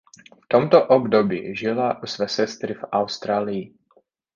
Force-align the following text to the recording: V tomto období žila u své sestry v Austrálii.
V 0.43 0.47
tomto 0.47 0.85
období 0.87 1.55
žila 1.55 2.03
u 2.03 2.05
své 2.05 2.27
sestry 2.27 2.73
v 2.73 2.83
Austrálii. 2.91 3.73